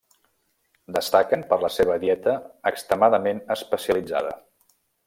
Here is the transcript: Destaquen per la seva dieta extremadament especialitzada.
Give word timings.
Destaquen 0.95 1.43
per 1.53 1.59
la 1.65 1.71
seva 1.75 1.99
dieta 2.07 2.35
extremadament 2.73 3.45
especialitzada. 3.61 4.39